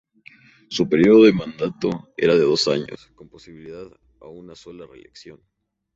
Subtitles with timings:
[0.67, 3.85] Su periodo de mandato era de dos años con posibilidad
[4.19, 5.39] a una sola reelección.